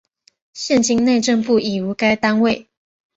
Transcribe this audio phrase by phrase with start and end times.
[0.53, 2.67] 现今内政部已无该单位。